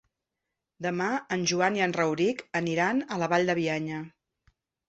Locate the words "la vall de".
3.25-3.57